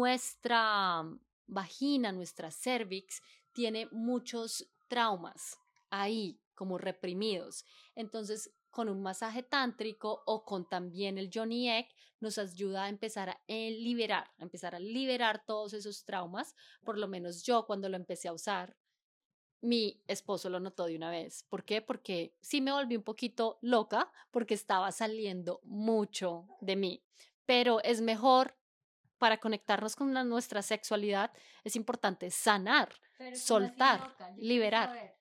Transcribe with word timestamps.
nuestra 0.00 1.04
vagina, 1.46 2.10
nuestra 2.10 2.50
cervix, 2.50 3.20
tiene 3.52 3.86
muchos 3.92 4.66
traumas 4.88 5.58
ahí 5.90 6.40
como 6.54 6.78
reprimidos. 6.78 7.66
Entonces, 7.94 8.50
con 8.70 8.88
un 8.88 9.02
masaje 9.02 9.42
tántrico 9.42 10.22
o 10.24 10.46
con 10.46 10.66
también 10.66 11.18
el 11.18 11.30
Johnny 11.32 11.68
Egg 11.68 11.88
nos 12.18 12.38
ayuda 12.38 12.84
a 12.84 12.88
empezar 12.88 13.28
a 13.28 13.42
eh, 13.46 13.72
liberar, 13.72 14.30
a 14.38 14.42
empezar 14.42 14.74
a 14.74 14.78
liberar 14.80 15.44
todos 15.44 15.74
esos 15.74 16.06
traumas. 16.06 16.54
Por 16.82 16.96
lo 16.96 17.06
menos 17.06 17.42
yo 17.42 17.66
cuando 17.66 17.90
lo 17.90 17.96
empecé 17.96 18.28
a 18.28 18.32
usar, 18.32 18.74
mi 19.60 20.02
esposo 20.06 20.48
lo 20.48 20.60
notó 20.60 20.86
de 20.86 20.96
una 20.96 21.10
vez. 21.10 21.44
¿Por 21.50 21.66
qué? 21.66 21.82
Porque 21.82 22.34
sí 22.40 22.62
me 22.62 22.72
volví 22.72 22.96
un 22.96 23.02
poquito 23.02 23.58
loca 23.60 24.10
porque 24.30 24.54
estaba 24.54 24.92
saliendo 24.92 25.60
mucho 25.64 26.46
de 26.62 26.76
mí. 26.76 27.04
Pero 27.44 27.82
es 27.82 28.00
mejor 28.00 28.59
para 29.20 29.38
conectarnos 29.38 29.94
con 29.94 30.12
nuestra 30.28 30.62
sexualidad, 30.62 31.30
es 31.62 31.76
importante 31.76 32.30
sanar, 32.30 32.88
soltar, 33.34 34.16
liberar. 34.36 35.14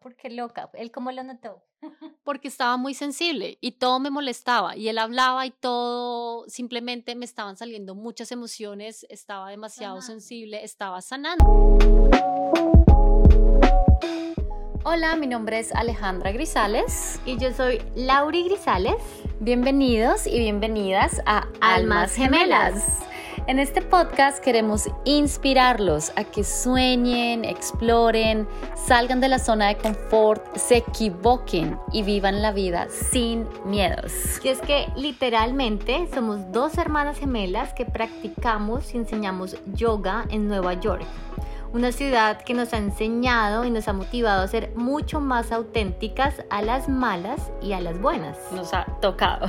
¿Por 0.00 0.16
qué 0.16 0.30
loca? 0.30 0.70
¿Él 0.72 0.90
cómo 0.90 1.12
lo 1.12 1.22
notó? 1.22 1.62
Porque 2.24 2.48
estaba 2.48 2.76
muy 2.78 2.94
sensible 2.94 3.58
y 3.60 3.72
todo 3.72 4.00
me 4.00 4.10
molestaba 4.10 4.76
y 4.76 4.88
él 4.88 4.98
hablaba 4.98 5.46
y 5.46 5.50
todo 5.50 6.48
simplemente 6.48 7.14
me 7.14 7.26
estaban 7.26 7.56
saliendo 7.56 7.94
muchas 7.94 8.32
emociones, 8.32 9.06
estaba 9.10 9.50
demasiado 9.50 10.00
sensible, 10.00 10.64
estaba 10.64 11.02
sanando. 11.02 11.44
Hola, 14.84 15.14
mi 15.16 15.26
nombre 15.26 15.58
es 15.58 15.74
Alejandra 15.74 16.32
Grisales 16.32 17.20
y 17.26 17.38
yo 17.38 17.52
soy 17.52 17.82
Lauri 17.94 18.44
Grisales. 18.44 18.96
Bienvenidos 19.40 20.26
y 20.26 20.38
bienvenidas 20.38 21.20
a 21.26 21.46
Almas 21.60 22.14
Gemelas. 22.14 23.11
En 23.48 23.58
este 23.58 23.82
podcast 23.82 24.38
queremos 24.38 24.88
inspirarlos 25.04 26.12
a 26.14 26.22
que 26.22 26.44
sueñen, 26.44 27.44
exploren, 27.44 28.46
salgan 28.76 29.20
de 29.20 29.28
la 29.28 29.40
zona 29.40 29.66
de 29.66 29.78
confort, 29.78 30.56
se 30.56 30.76
equivoquen 30.76 31.76
y 31.92 32.04
vivan 32.04 32.40
la 32.40 32.52
vida 32.52 32.86
sin 33.10 33.48
miedos. 33.64 34.12
Y 34.44 34.48
es 34.48 34.60
que 34.60 34.86
literalmente 34.94 36.08
somos 36.14 36.52
dos 36.52 36.78
hermanas 36.78 37.18
gemelas 37.18 37.72
que 37.74 37.84
practicamos 37.84 38.94
y 38.94 38.98
enseñamos 38.98 39.56
yoga 39.74 40.24
en 40.30 40.46
Nueva 40.46 40.74
York 40.74 41.04
una 41.72 41.90
ciudad 41.92 42.42
que 42.42 42.54
nos 42.54 42.72
ha 42.72 42.78
enseñado 42.78 43.64
y 43.64 43.70
nos 43.70 43.88
ha 43.88 43.92
motivado 43.92 44.42
a 44.42 44.48
ser 44.48 44.72
mucho 44.74 45.20
más 45.20 45.52
auténticas 45.52 46.44
a 46.50 46.62
las 46.62 46.88
malas 46.88 47.50
y 47.62 47.72
a 47.72 47.80
las 47.80 48.00
buenas. 48.00 48.36
Nos 48.52 48.74
ha 48.74 48.84
tocado. 49.00 49.46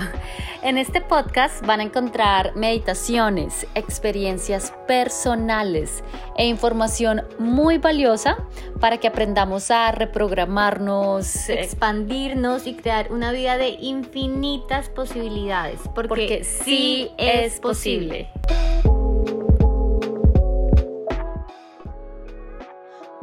En 0.61 0.77
este 0.77 1.02
podcast 1.02 1.65
van 1.65 1.81
a 1.81 1.83
encontrar 1.83 2.55
meditaciones, 2.55 3.67
experiencias 3.75 4.73
personales 4.88 6.03
e 6.38 6.45
información 6.45 7.23
muy 7.38 7.77
valiosa 7.80 8.37
para 8.80 8.97
que 8.97 9.08
aprendamos 9.08 9.71
a 9.71 9.91
reprogramarnos, 9.91 11.49
expandirnos 11.49 12.65
y 12.65 12.75
crear 12.75 13.11
una 13.11 13.33
vida 13.33 13.58
de 13.58 13.69
infinitas 13.80 14.89
posibilidades. 14.89 15.81
Porque, 15.93 16.43
sí 16.43 17.11
es 17.17 17.59
posible. 17.59 18.30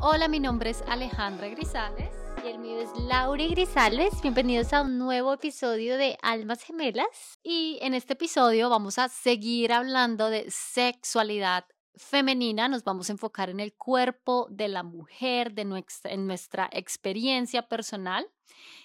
Hola, 0.03 0.29
mi 0.29 0.41
nombre 0.41 0.71
es 0.71 0.83
Alejandra 0.89 1.49
Grisales. 1.49 2.09
Y 2.43 2.49
el 2.49 2.59
mío 2.59 2.81
es 2.81 2.89
Laura 2.99 3.45
Grisales. 3.45 4.23
Bienvenidos 4.23 4.73
a 4.73 4.81
un 4.81 4.97
nuevo 4.97 5.35
episodio 5.35 5.99
de 5.99 6.17
Almas 6.23 6.63
Gemelas. 6.63 7.39
Y 7.43 7.79
en 7.83 7.93
este 7.93 8.15
episodio 8.15 8.71
vamos 8.71 8.99
a 8.99 9.11
seguir 9.11 9.75
hablando 9.75 10.31
de 10.31 10.47
sexualidad 10.49 11.67
femenina. 11.97 12.67
Nos 12.67 12.83
vamos 12.83 13.11
a 13.11 13.13
enfocar 13.13 13.51
en 13.51 13.61
el 13.61 13.75
cuerpo 13.75 14.47
de 14.51 14.69
la 14.69 14.83
mujer, 14.83 15.53
de 15.53 15.67
nuestra, 15.67 16.11
en 16.11 16.27
nuestra 16.27 16.71
experiencia 16.73 17.69
personal. 17.69 18.27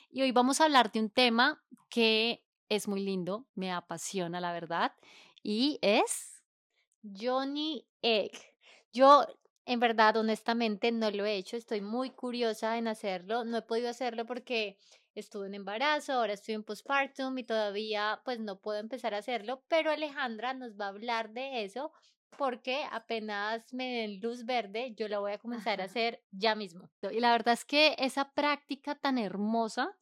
Y 0.09 0.21
hoy 0.21 0.33
vamos 0.33 0.59
a 0.59 0.65
hablar 0.65 0.91
de 0.91 0.99
un 0.99 1.09
tema 1.09 1.63
que 1.87 2.43
es 2.67 2.89
muy 2.89 3.01
lindo, 3.01 3.45
me 3.55 3.71
apasiona 3.71 4.41
la 4.41 4.51
verdad, 4.51 4.91
y 5.41 5.79
es 5.81 6.43
Johnny 7.03 7.87
Egg. 8.01 8.33
Yo 8.91 9.25
en 9.65 9.79
verdad, 9.79 10.17
honestamente, 10.17 10.91
no 10.91 11.09
lo 11.11 11.25
he 11.25 11.35
hecho. 11.35 11.57
Estoy 11.57 11.81
muy 11.81 12.11
curiosa 12.11 12.77
en 12.77 12.87
hacerlo. 12.87 13.43
No 13.43 13.57
he 13.57 13.61
podido 13.63 13.89
hacerlo 13.89 14.25
porque 14.25 14.77
estuve 15.15 15.47
en 15.47 15.55
embarazo, 15.55 16.13
ahora 16.13 16.33
estoy 16.33 16.55
en 16.55 16.63
postpartum 16.63 17.37
y 17.37 17.43
todavía 17.43 18.21
pues 18.25 18.39
no 18.39 18.59
puedo 18.59 18.79
empezar 18.79 19.13
a 19.13 19.19
hacerlo, 19.19 19.63
pero 19.69 19.89
Alejandra 19.89 20.53
nos 20.53 20.77
va 20.79 20.85
a 20.85 20.89
hablar 20.89 21.31
de 21.31 21.63
eso 21.63 21.93
porque 22.37 22.83
apenas 22.91 23.73
me 23.73 23.85
den 23.85 24.19
luz 24.19 24.45
verde, 24.45 24.93
yo 24.95 25.07
lo 25.07 25.21
voy 25.21 25.31
a 25.31 25.37
comenzar 25.37 25.79
a 25.79 25.85
hacer 25.85 26.21
ya 26.31 26.53
mismo. 26.53 26.89
Y 27.09 27.21
la 27.21 27.31
verdad 27.31 27.53
es 27.53 27.63
que 27.63 27.95
esa 27.97 28.33
práctica 28.33 28.95
tan 28.95 29.17
hermosa 29.17 29.95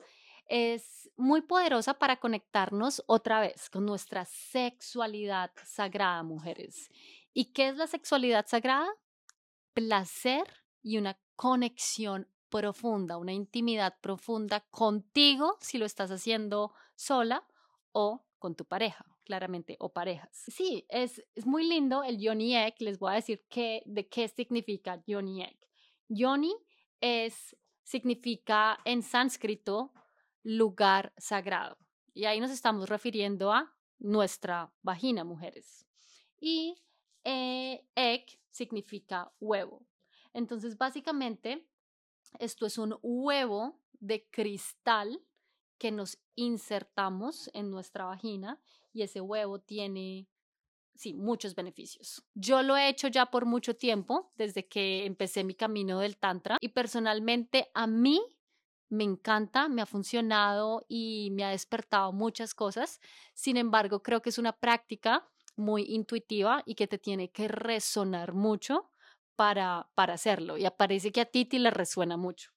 es 0.48 1.12
muy 1.16 1.42
poderosa 1.42 1.94
para 1.94 2.18
conectarnos 2.18 3.04
otra 3.06 3.40
vez 3.40 3.70
con 3.70 3.86
nuestra 3.86 4.26
sexualidad 4.26 5.52
sagrada, 5.64 6.24
mujeres. 6.24 6.90
¿Y 7.34 7.54
qué 7.54 7.70
es 7.70 7.78
la 7.78 7.86
sexualidad 7.86 8.48
sagrada? 8.48 8.90
Placer 9.74 10.46
y 10.82 10.98
una 10.98 11.20
conexión 11.36 12.28
profunda, 12.50 13.18
una 13.18 13.34
intimidad 13.34 14.00
profunda 14.00 14.62
contigo 14.70 15.58
si 15.60 15.78
lo 15.78 15.86
estás 15.86 16.12
haciendo 16.12 16.74
sola 16.96 17.48
o 17.92 18.26
con 18.38 18.56
tu 18.56 18.66
pareja, 18.66 19.06
claramente, 19.24 19.78
o 19.80 19.94
parejas. 19.94 20.30
Sí, 20.48 20.86
es, 20.90 21.24
muy 21.46 21.68
lindo 21.68 22.04
el 22.04 22.20
Yoni 22.20 22.56
Egg. 22.56 22.76
Les 22.80 23.00
voy 23.00 23.14
a 23.14 23.16
decir 23.16 23.46
qué, 23.50 23.82
de 23.86 24.08
qué 24.08 24.28
significa 24.28 25.02
Yoni 25.08 25.44
Egg. 25.44 25.58
Yoni 26.10 26.54
es, 27.00 27.56
significa 27.84 28.78
en 28.86 29.02
sánscrito 29.02 29.94
lugar 30.44 31.14
sagrado. 31.18 31.78
Y 32.14 32.26
ahí 32.26 32.40
nos 32.40 32.52
estamos 32.52 32.90
refiriendo 32.90 33.52
a 33.52 33.74
nuestra 33.98 34.72
vagina, 34.82 35.24
mujeres. 35.24 35.88
Y 36.40 36.76
eh, 37.24 37.88
egg 37.96 38.26
significa 38.54 39.34
huevo. 39.42 39.86
Entonces, 40.32 40.78
básicamente, 40.78 41.68
esto 42.40 42.66
es 42.66 42.78
un 42.78 42.98
huevo 43.02 43.82
de 44.00 44.28
cristal 44.30 45.22
que 45.78 45.92
nos 45.92 46.18
insertamos 46.36 47.50
en 47.54 47.70
nuestra 47.70 48.06
vagina 48.06 48.62
y 48.94 49.02
ese 49.02 49.20
huevo 49.20 49.60
tiene, 49.60 50.30
sí, 50.96 51.14
muchos 51.14 51.56
beneficios. 51.56 52.24
Yo 52.34 52.64
lo 52.64 52.78
he 52.78 52.90
hecho 52.90 53.08
ya 53.08 53.26
por 53.26 53.46
mucho 53.46 53.76
tiempo, 53.76 54.32
desde 54.36 54.68
que 54.68 55.06
empecé 55.06 55.44
mi 55.44 55.56
camino 55.56 56.00
del 56.00 56.18
Tantra 56.18 56.58
y 56.62 56.70
personalmente 56.70 57.70
a 57.74 57.88
mí 57.88 58.22
me 58.90 59.04
encanta, 59.04 59.68
me 59.68 59.82
ha 59.82 59.86
funcionado 59.88 60.86
y 60.88 61.30
me 61.32 61.44
ha 61.44 61.50
despertado 61.50 62.14
muchas 62.14 62.54
cosas. 62.54 63.02
Sin 63.34 63.58
embargo, 63.58 64.04
creo 64.04 64.22
que 64.22 64.30
es 64.30 64.38
una 64.38 64.54
práctica 64.54 65.28
muy 65.56 65.84
intuitiva 65.84 66.64
y 66.66 66.76
que 66.76 66.88
te 66.88 66.98
tiene 66.98 67.32
que 67.32 67.48
resonar 67.48 68.34
mucho 68.34 68.90
para, 69.36 69.90
para 69.96 70.14
hacerlo. 70.14 70.58
Y 70.58 70.66
aparece 70.66 71.12
que 71.12 71.22
a 71.22 71.26
Titi 71.26 71.60
le 71.60 71.72
resuena 71.72 72.18
mucho. 72.18 72.52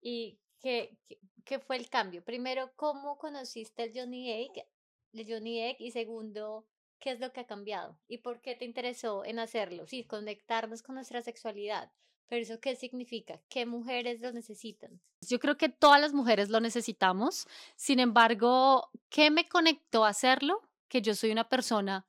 ¿Y 0.00 0.38
qué, 0.60 0.96
qué, 1.44 1.58
fue 1.58 1.76
el 1.76 1.88
cambio? 1.88 2.24
Primero, 2.24 2.72
¿cómo 2.76 3.18
conociste 3.18 3.84
el 3.84 3.92
Johnny 3.94 4.30
Egg? 4.30 4.66
El 5.12 5.26
Johnny 5.26 5.60
Egg 5.60 5.76
y 5.80 5.90
segundo, 5.90 6.66
¿qué 6.98 7.10
es 7.10 7.20
lo 7.20 7.32
que 7.32 7.40
ha 7.40 7.46
cambiado? 7.46 7.98
¿Y 8.08 8.18
por 8.18 8.40
qué 8.40 8.54
te 8.54 8.64
interesó 8.64 9.24
en 9.24 9.38
hacerlo? 9.38 9.86
Sí, 9.86 10.04
conectarnos 10.04 10.82
con 10.82 10.94
nuestra 10.94 11.22
sexualidad. 11.22 11.90
Pero 12.28 12.42
eso 12.42 12.60
qué 12.60 12.76
significa? 12.76 13.40
¿Qué 13.48 13.64
mujeres 13.64 14.20
lo 14.20 14.30
necesitan? 14.32 15.00
Yo 15.22 15.38
creo 15.38 15.56
que 15.56 15.70
todas 15.70 16.00
las 16.00 16.12
mujeres 16.12 16.50
lo 16.50 16.60
necesitamos. 16.60 17.48
Sin 17.74 18.00
embargo, 18.00 18.90
¿qué 19.08 19.30
me 19.30 19.48
conectó 19.48 20.04
a 20.04 20.10
hacerlo? 20.10 20.60
Que 20.88 21.00
yo 21.00 21.14
soy 21.14 21.30
una 21.30 21.48
persona 21.48 22.06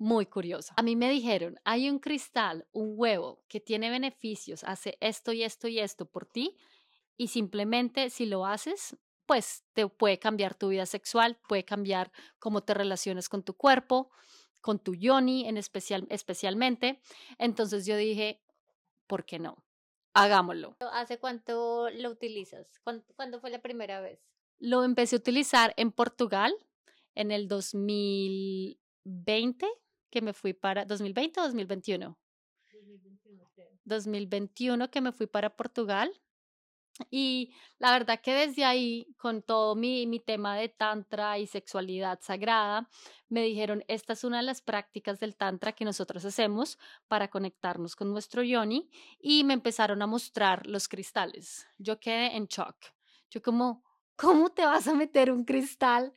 muy 0.00 0.24
curiosa. 0.24 0.72
A 0.78 0.82
mí 0.82 0.96
me 0.96 1.10
dijeron, 1.10 1.60
hay 1.62 1.90
un 1.90 1.98
cristal, 1.98 2.66
un 2.72 2.94
huevo 2.96 3.44
que 3.48 3.60
tiene 3.60 3.90
beneficios, 3.90 4.64
hace 4.64 4.96
esto 4.98 5.32
y 5.32 5.42
esto 5.42 5.68
y 5.68 5.78
esto 5.78 6.06
por 6.06 6.24
ti 6.24 6.56
y 7.18 7.28
simplemente 7.28 8.08
si 8.08 8.24
lo 8.24 8.46
haces, 8.46 8.96
pues 9.26 9.62
te 9.74 9.86
puede 9.86 10.18
cambiar 10.18 10.54
tu 10.54 10.68
vida 10.68 10.86
sexual, 10.86 11.38
puede 11.46 11.66
cambiar 11.66 12.10
cómo 12.38 12.62
te 12.62 12.72
relacionas 12.72 13.28
con 13.28 13.42
tu 13.42 13.52
cuerpo, 13.52 14.10
con 14.62 14.78
tu 14.78 14.94
yoni 14.94 15.46
en 15.46 15.58
especial, 15.58 16.06
especialmente. 16.08 17.02
Entonces 17.36 17.84
yo 17.84 17.98
dije, 17.98 18.40
¿por 19.06 19.26
qué 19.26 19.38
no? 19.38 19.62
Hagámoslo. 20.14 20.78
¿Hace 20.92 21.18
cuánto 21.18 21.90
lo 21.90 22.08
utilizas? 22.08 22.66
¿Cuándo, 22.82 23.38
fue 23.38 23.50
la 23.50 23.60
primera 23.60 24.00
vez? 24.00 24.18
Lo 24.58 24.82
empecé 24.82 25.16
a 25.16 25.18
utilizar 25.18 25.74
en 25.76 25.92
Portugal 25.92 26.54
en 27.14 27.32
el 27.32 27.48
2020 27.48 29.68
que 30.10 30.20
me 30.20 30.32
fui 30.32 30.52
para 30.52 30.84
2020 30.84 31.40
o 31.40 31.42
2021. 31.44 32.18
2021, 33.84 34.90
que 34.90 35.00
me 35.00 35.12
fui 35.12 35.26
para 35.26 35.56
Portugal 35.56 36.12
Y 37.10 37.54
la 37.78 37.92
verdad 37.92 38.20
que 38.20 38.34
desde 38.34 38.64
ahí, 38.64 39.06
con 39.16 39.42
todo 39.42 39.74
mi, 39.74 40.06
mi, 40.06 40.20
tema 40.20 40.56
de 40.56 40.68
tantra 40.68 41.38
y 41.38 41.46
sexualidad 41.46 42.18
sagrada, 42.20 42.90
me 43.28 43.42
dijeron, 43.42 43.82
esta 43.88 44.12
es 44.12 44.24
una 44.24 44.38
de 44.38 44.42
las 44.42 44.60
prácticas 44.60 45.18
del 45.18 45.36
tantra 45.36 45.72
que 45.72 45.84
nosotros 45.84 46.24
hacemos 46.24 46.78
para 47.08 47.28
conectarnos 47.28 47.96
con 47.96 48.10
nuestro 48.10 48.42
yoni 48.42 48.90
y 49.18 49.44
me 49.44 49.54
empezaron 49.54 50.02
a 50.02 50.06
mostrar 50.06 50.66
los 50.66 50.88
cristales. 50.88 51.66
Yo 51.78 51.98
quedé 52.00 52.36
en 52.36 52.46
shock. 52.46 52.76
Yo 53.30 53.40
como, 53.40 53.82
¿cómo 54.16 54.50
te 54.50 54.66
vas 54.66 54.86
a 54.86 54.94
meter 54.94 55.30
un 55.30 55.44
cristal 55.44 56.12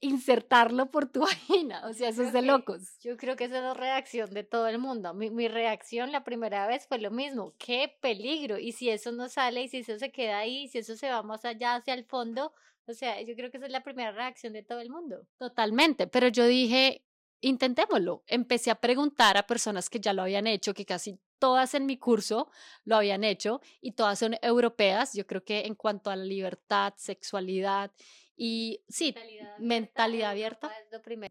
insertarlo 0.00 0.90
por 0.90 1.06
tu 1.06 1.20
vagina. 1.50 1.86
O 1.86 1.92
sea, 1.92 2.08
eso 2.10 2.22
es 2.22 2.32
de 2.32 2.42
locos. 2.42 2.98
Yo 3.00 3.16
creo 3.16 3.36
que 3.36 3.44
esa 3.44 3.58
es 3.58 3.62
la 3.62 3.74
reacción 3.74 4.30
de 4.30 4.44
todo 4.44 4.68
el 4.68 4.78
mundo. 4.78 5.14
Mi, 5.14 5.30
mi, 5.30 5.48
reacción 5.48 6.12
la 6.12 6.24
primera 6.24 6.66
vez 6.66 6.86
fue 6.86 6.98
lo 6.98 7.10
mismo. 7.10 7.54
¡Qué 7.58 7.96
peligro! 8.00 8.58
Y 8.58 8.72
si 8.72 8.90
eso 8.90 9.12
no 9.12 9.28
sale 9.28 9.62
y 9.62 9.68
si 9.68 9.78
eso 9.78 9.98
se 9.98 10.10
queda 10.10 10.38
ahí, 10.38 10.68
si 10.68 10.78
eso 10.78 10.96
se 10.96 11.10
va 11.10 11.22
más 11.22 11.44
allá 11.44 11.76
hacia 11.76 11.94
el 11.94 12.04
fondo, 12.04 12.52
o 12.86 12.92
sea, 12.92 13.20
yo 13.22 13.34
creo 13.34 13.50
que 13.50 13.56
esa 13.56 13.66
es 13.66 13.72
la 13.72 13.82
primera 13.82 14.12
reacción 14.12 14.52
de 14.52 14.62
todo 14.62 14.80
el 14.80 14.90
mundo. 14.90 15.26
Totalmente. 15.38 16.06
Pero 16.06 16.28
yo 16.28 16.46
dije, 16.46 17.02
intentémoslo. 17.40 18.22
Empecé 18.26 18.70
a 18.70 18.80
preguntar 18.80 19.36
a 19.36 19.46
personas 19.46 19.90
que 19.90 20.00
ya 20.00 20.12
lo 20.12 20.22
habían 20.22 20.46
hecho, 20.46 20.74
que 20.74 20.84
casi 20.84 21.18
todas 21.38 21.74
en 21.74 21.86
mi 21.86 21.98
curso 21.98 22.48
lo 22.84 22.96
habían 22.96 23.24
hecho 23.24 23.60
y 23.80 23.92
todas 23.92 24.18
son 24.18 24.36
europeas. 24.40 25.14
Yo 25.14 25.26
creo 25.26 25.44
que 25.44 25.66
en 25.66 25.74
cuanto 25.74 26.10
a 26.10 26.16
la 26.16 26.24
libertad, 26.24 26.94
sexualidad 26.96 27.90
y 28.36 28.82
sí, 28.88 29.14
mentalidad, 29.58 30.30
abierta. 30.30 30.70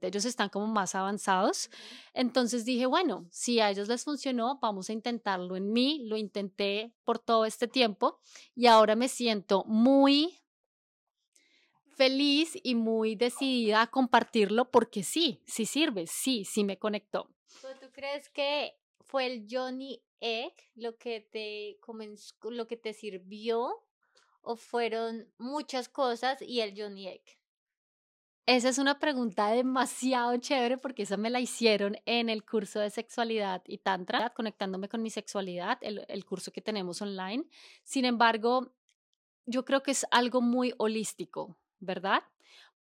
Ellos 0.01 0.25
están 0.25 0.49
como 0.49 0.65
más 0.65 0.95
avanzados. 0.95 1.69
Entonces 2.13 2.65
dije, 2.65 2.87
bueno, 2.87 3.27
si 3.29 3.59
a 3.59 3.69
ellos 3.69 3.87
les 3.87 4.03
funcionó, 4.03 4.57
vamos 4.59 4.89
a 4.89 4.93
intentarlo 4.93 5.55
en 5.55 5.71
mí. 5.71 6.01
Lo 6.05 6.17
intenté 6.17 6.93
por 7.03 7.19
todo 7.19 7.45
este 7.45 7.67
tiempo 7.67 8.19
y 8.55 8.65
ahora 8.65 8.95
me 8.95 9.07
siento 9.07 9.63
muy 9.65 10.39
feliz 11.95 12.57
y 12.63 12.75
muy 12.75 13.15
decidida 13.15 13.83
a 13.83 13.87
compartirlo 13.87 14.71
porque 14.71 15.03
sí, 15.03 15.41
sí 15.45 15.65
sirve, 15.65 16.07
sí, 16.07 16.43
sí 16.43 16.63
me 16.63 16.77
conectó. 16.77 17.29
¿Tú 17.61 17.91
crees 17.93 18.29
que 18.29 18.73
fue 19.01 19.27
el 19.27 19.47
Johnny 19.49 20.01
Egg 20.19 20.53
lo 20.73 20.97
que 20.97 21.21
te 21.21 21.77
comenzó, 21.81 22.35
lo 22.49 22.67
que 22.67 22.77
te 22.77 22.93
sirvió 22.93 23.85
o 24.45 24.55
fueron 24.55 25.31
muchas 25.37 25.89
cosas 25.89 26.41
y 26.41 26.61
el 26.61 26.73
Johnny 26.79 27.07
Egg? 27.07 27.23
Esa 28.47 28.69
es 28.69 28.77
una 28.77 28.99
pregunta 28.99 29.47
demasiado 29.47 30.37
chévere 30.37 30.77
porque 30.77 31.03
esa 31.03 31.17
me 31.17 31.31
la 31.31 31.39
hicieron 31.39 31.97
en 32.05 32.29
el 32.29 32.45
curso 32.45 32.79
de 32.79 32.91
sexualidad 32.91 33.63
y 33.65 33.79
tantra, 33.79 34.29
conectándome 34.29 34.87
con 34.87 35.01
mi 35.01 35.09
sexualidad, 35.09 35.79
el, 35.81 36.05
el 36.07 36.25
curso 36.25 36.51
que 36.51 36.61
tenemos 36.61 37.01
online. 37.01 37.45
Sin 37.83 38.05
embargo, 38.05 38.71
yo 39.47 39.65
creo 39.65 39.81
que 39.81 39.91
es 39.91 40.05
algo 40.11 40.41
muy 40.41 40.75
holístico, 40.77 41.57
¿verdad? 41.79 42.21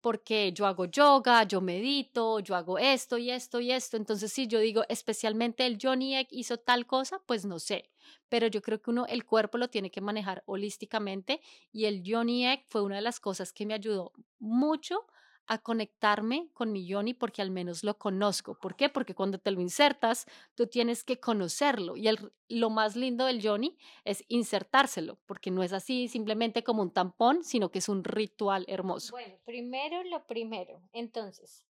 Porque 0.05 0.53
yo 0.53 0.67
hago 0.67 0.85
yoga, 0.85 1.45
yo 1.45 1.63
medito, 1.63 2.39
yo 2.41 2.55
hago 2.55 2.77
esto 2.77 3.17
y 3.17 3.31
esto 3.31 3.59
y 3.59 3.73
esto. 3.73 3.97
Entonces, 3.97 4.31
si 4.31 4.47
yo 4.47 4.59
digo 4.59 4.83
especialmente 4.91 5.65
el 5.65 5.79
Johnny 5.81 6.15
Egg 6.15 6.29
hizo 6.31 6.59
tal 6.59 6.87
cosa, 6.87 7.23
pues 7.25 7.47
no 7.47 7.59
sé. 7.59 7.91
Pero 8.29 8.47
yo 8.49 8.61
creo 8.61 8.83
que 8.83 8.91
uno, 8.91 9.07
el 9.07 9.25
cuerpo 9.25 9.57
lo 9.57 9.71
tiene 9.71 9.91
que 9.91 10.03
manejar 10.03 10.43
holísticamente 10.45 11.41
y 11.73 11.87
el 11.87 12.03
Johnny 12.05 12.47
Egg 12.47 12.65
fue 12.69 12.83
una 12.83 12.97
de 12.97 13.01
las 13.01 13.19
cosas 13.19 13.55
que 13.55 13.65
me 13.65 13.73
ayudó 13.73 14.13
mucho 14.39 15.07
a 15.47 15.59
conectarme 15.59 16.49
con 16.53 16.73
mi 16.73 16.87
Yoni 16.87 17.15
porque 17.15 17.43
al 17.43 17.51
menos 17.51 17.85
lo 17.85 17.99
conozco. 17.99 18.59
¿Por 18.59 18.77
qué? 18.77 18.89
Porque 18.89 19.15
cuando 19.15 19.39
te 19.39 19.51
lo 19.51 19.61
insertas, 19.61 20.27
tú 20.55 20.67
tienes 20.67 21.05
que 21.05 21.21
conocerlo. 21.21 21.97
Y 21.97 22.09
el, 22.09 22.33
lo 22.49 22.71
más 22.71 22.97
lindo 22.97 23.27
del 23.27 23.41
Yoni 23.41 23.77
es 24.05 24.25
insertárselo, 24.29 25.19
porque 25.27 25.51
no 25.51 25.63
es 25.63 25.73
así 25.73 26.09
simplemente 26.09 26.65
como 26.65 26.83
un 26.83 26.93
tampón, 26.93 27.45
sino 27.45 27.71
que 27.71 27.79
es 27.79 27.89
un 27.89 28.05
ritual 28.05 28.65
hermoso. 28.69 29.13
Bueno, 29.13 29.37
primero 29.45 30.03
lo 30.05 30.27
primero. 30.27 30.81
Entonces, 30.93 31.65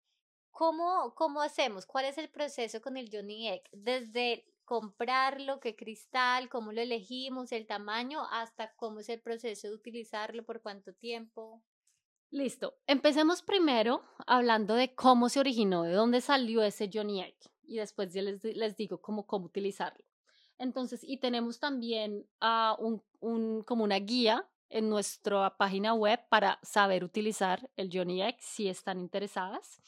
¿cómo, 0.50 1.14
cómo 1.14 1.40
hacemos? 1.40 1.86
¿Cuál 1.86 2.06
es 2.06 2.19
el 2.19 2.28
proceso 2.28 2.80
con 2.80 2.96
el 2.96 3.08
Johnny 3.12 3.48
Egg? 3.48 3.62
Desde 3.72 4.44
comprarlo, 4.64 5.60
qué 5.60 5.76
cristal, 5.76 6.48
cómo 6.48 6.72
lo 6.72 6.80
elegimos, 6.80 7.52
el 7.52 7.66
tamaño, 7.66 8.26
hasta 8.30 8.74
cómo 8.76 9.00
es 9.00 9.08
el 9.08 9.20
proceso 9.20 9.69
de 9.69 9.74
utilizarlo, 9.74 10.44
por 10.44 10.62
cuánto 10.62 10.94
tiempo. 10.94 11.62
Listo. 12.32 12.79
Empecemos 12.87 13.43
primero 13.43 14.02
hablando 14.26 14.75
de 14.75 14.94
cómo 14.94 15.29
se 15.29 15.38
originó, 15.38 15.82
de 15.82 15.93
dónde 15.93 16.23
salió 16.23 16.62
ese 16.62 16.88
Johnny 16.90 17.20
Egg. 17.20 17.37
Y 17.64 17.76
después 17.76 18.11
ya 18.14 18.23
les, 18.23 18.43
les 18.43 18.75
digo 18.75 19.02
cómo, 19.02 19.26
cómo 19.26 19.44
utilizarlo. 19.44 20.02
Entonces, 20.56 21.05
y 21.05 21.19
tenemos 21.19 21.61
también 21.61 22.26
como 22.40 23.84
una 23.84 23.99
guía 23.99 24.49
en 24.70 24.88
nuestra 24.88 25.58
página 25.58 25.93
web 25.93 26.20
para 26.31 26.58
saber 26.62 27.05
utilizar 27.05 27.70
el 27.76 27.90
Johnny 27.93 28.23
Egg 28.23 28.37
si 28.40 28.67
están 28.67 28.99
interesadas. 28.99 29.82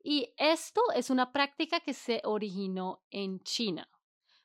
Y 0.00 0.32
esto 0.36 0.80
es 0.94 1.10
una 1.10 1.32
práctica 1.32 1.80
que 1.80 1.94
se 1.94 2.20
originó 2.22 3.02
en 3.10 3.40
China, 3.40 3.90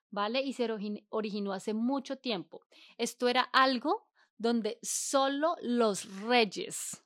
¿vale? 0.09 0.41
Y 0.41 0.53
se 0.53 0.67
originó 1.09 1.53
hace 1.53 1.75
mucho 1.75 2.17
tiempo. 2.17 2.61
Esto 2.97 3.27
era 3.27 3.43
algo 3.43 4.07
donde 4.39 4.79
solo 4.81 5.55
los 5.61 6.21
reyes 6.21 7.02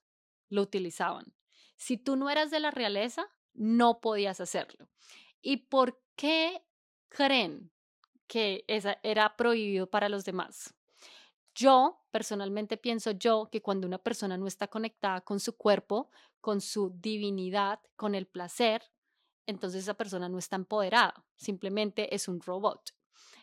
lo 0.50 0.62
utilizaban. 0.62 1.34
Si 1.76 1.98
tú 1.98 2.16
no 2.16 2.30
eras 2.30 2.52
de 2.52 2.60
la 2.60 2.72
realeza, 2.72 3.28
no 3.54 4.00
podías 4.00 4.40
hacerlo. 4.40 4.90
¿Y 5.42 5.58
por 5.58 6.02
qué 6.16 6.64
creen 7.10 7.72
que 8.28 8.66
esa 8.68 9.00
era 9.04 9.36
prohibido 9.36 9.90
para 9.90 10.10
los 10.10 10.26
demás? 10.26 10.74
Yo 11.54 12.04
personalmente 12.12 12.78
pienso 12.78 13.12
yo 13.12 13.50
que 13.52 13.62
cuando 13.62 13.88
una 13.88 13.98
persona 13.98 14.38
no 14.38 14.48
está 14.48 14.68
conectada 14.68 15.22
con 15.22 15.40
su 15.40 15.58
cuerpo, 15.58 16.12
con 16.40 16.62
su 16.62 16.92
divinidad, 17.00 17.80
con 17.96 18.14
el 18.14 18.28
placer, 18.28 18.92
entonces 19.48 19.84
esa 19.84 19.96
persona 19.96 20.30
no 20.30 20.38
está 20.38 20.56
empoderada, 20.56 21.26
simplemente 21.36 22.14
es 22.14 22.28
un 22.28 22.42
robot. 22.42 22.92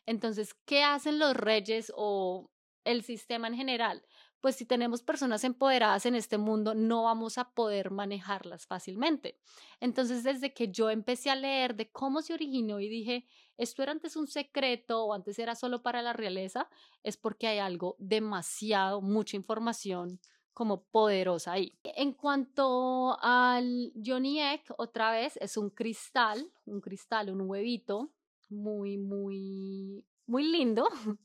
Entonces, 0.07 0.55
¿qué 0.65 0.83
hacen 0.83 1.19
los 1.19 1.37
reyes 1.37 1.93
o 1.97 2.51
el 2.85 3.03
sistema 3.03 3.49
en 3.49 3.57
general? 3.57 4.07
Pues 4.45 4.57
si 4.57 4.67
tenemos 4.67 5.03
personas 5.03 5.43
empoderadas 5.43 6.05
en 6.05 6.15
este 6.15 6.37
mundo, 6.37 6.75
no 6.75 7.05
vamos 7.05 7.39
a 7.39 7.55
poder 7.55 7.91
manejarlas 7.91 8.67
fácilmente. 8.67 9.39
Entonces, 9.81 10.23
desde 10.23 10.53
que 10.53 10.71
yo 10.71 10.91
empecé 10.91 11.31
a 11.31 11.35
leer 11.35 11.75
de 11.77 11.91
cómo 11.91 12.21
se 12.21 12.35
originó 12.35 12.79
y 12.79 12.91
dije, 12.91 13.27
esto 13.57 13.83
era 13.83 13.93
antes 13.93 14.17
un 14.17 14.27
secreto 14.27 15.03
o 15.03 15.15
antes 15.15 15.39
era 15.39 15.55
solo 15.55 15.83
para 15.83 16.03
la 16.03 16.13
realeza, 16.13 16.69
es 17.03 17.17
porque 17.17 17.47
hay 17.47 17.59
algo 17.59 17.97
demasiado, 17.99 19.01
mucha 19.01 19.39
información 19.39 20.21
como 20.53 20.85
poderosa 20.85 21.53
ahí. 21.53 21.79
En 21.83 22.13
cuanto 22.13 23.17
al 23.23 23.95
Johnny 23.95 24.43
Egg, 24.43 24.61
otra 24.77 25.11
vez 25.11 25.39
es 25.39 25.57
un 25.57 25.71
cristal, 25.71 26.53
un 26.67 26.83
cristal, 26.83 27.31
un 27.31 27.49
huevito 27.49 28.13
muy, 28.51 28.99
muy, 28.99 30.05
muy 30.27 30.45
lindo. 30.45 30.87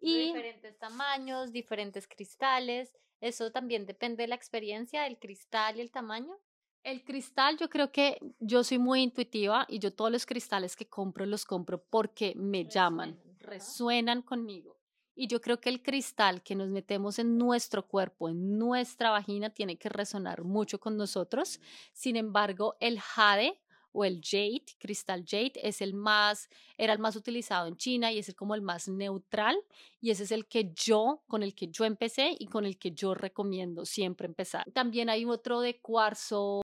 Y 0.00 0.26
diferentes 0.26 0.78
tamaños, 0.78 1.52
diferentes 1.52 2.06
cristales. 2.06 2.96
Eso 3.20 3.50
también 3.50 3.86
depende 3.86 4.24
de 4.24 4.28
la 4.28 4.34
experiencia 4.34 5.02
del 5.02 5.18
cristal 5.18 5.76
y 5.76 5.80
el 5.80 5.90
tamaño. 5.90 6.36
El 6.82 7.02
cristal, 7.02 7.56
yo 7.56 7.70
creo 7.70 7.90
que 7.90 8.18
yo 8.38 8.62
soy 8.62 8.78
muy 8.78 9.02
intuitiva 9.02 9.64
y 9.70 9.78
yo 9.78 9.94
todos 9.94 10.10
los 10.10 10.26
cristales 10.26 10.76
que 10.76 10.86
compro 10.86 11.24
los 11.24 11.46
compro 11.46 11.82
porque 11.82 12.34
me 12.36 12.66
llaman, 12.66 13.18
resuenan 13.38 14.20
conmigo. 14.20 14.78
Y 15.14 15.28
yo 15.28 15.40
creo 15.40 15.60
que 15.60 15.70
el 15.70 15.82
cristal 15.82 16.42
que 16.42 16.54
nos 16.54 16.68
metemos 16.68 17.18
en 17.18 17.38
nuestro 17.38 17.86
cuerpo, 17.86 18.28
en 18.28 18.58
nuestra 18.58 19.10
vagina, 19.10 19.48
tiene 19.48 19.78
que 19.78 19.88
resonar 19.88 20.44
mucho 20.44 20.78
con 20.78 20.96
nosotros. 20.96 21.60
Sin 21.92 22.16
embargo, 22.16 22.76
el 22.80 23.00
jade 23.00 23.58
o 23.94 24.04
el 24.04 24.20
jade, 24.22 24.64
cristal 24.78 25.24
jade, 25.24 25.52
es 25.54 25.80
el 25.80 25.94
más, 25.94 26.48
era 26.76 26.92
el 26.92 26.98
más 26.98 27.16
utilizado 27.16 27.68
en 27.68 27.76
China 27.76 28.12
y 28.12 28.18
es 28.18 28.34
como 28.34 28.54
el 28.54 28.60
más 28.60 28.88
neutral 28.88 29.56
y 30.00 30.10
ese 30.10 30.24
es 30.24 30.32
el 30.32 30.46
que 30.46 30.72
yo, 30.74 31.22
con 31.28 31.42
el 31.42 31.54
que 31.54 31.68
yo 31.68 31.84
empecé 31.84 32.36
y 32.38 32.46
con 32.46 32.66
el 32.66 32.76
que 32.76 32.90
yo 32.90 33.14
recomiendo 33.14 33.86
siempre 33.86 34.26
empezar. 34.26 34.70
También 34.72 35.08
hay 35.08 35.24
otro 35.24 35.60
de 35.60 35.80
cuarzo 35.80 36.62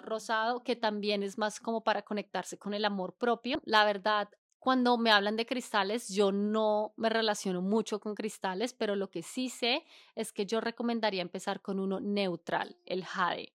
rosado 0.00 0.64
que 0.64 0.74
también 0.74 1.22
es 1.22 1.38
más 1.38 1.60
como 1.60 1.84
para 1.84 2.02
conectarse 2.02 2.58
con 2.58 2.74
el 2.74 2.84
amor 2.84 3.14
propio. 3.14 3.60
La 3.64 3.84
verdad, 3.84 4.28
cuando 4.58 4.98
me 4.98 5.12
hablan 5.12 5.36
de 5.36 5.46
cristales, 5.46 6.08
yo 6.08 6.32
no 6.32 6.92
me 6.96 7.08
relaciono 7.08 7.62
mucho 7.62 8.00
con 8.00 8.14
cristales, 8.14 8.72
pero 8.72 8.96
lo 8.96 9.10
que 9.10 9.22
sí 9.22 9.48
sé 9.48 9.84
es 10.16 10.32
que 10.32 10.44
yo 10.44 10.60
recomendaría 10.60 11.22
empezar 11.22 11.60
con 11.60 11.78
uno 11.78 12.00
neutral, 12.00 12.76
el 12.84 13.04
jade 13.04 13.52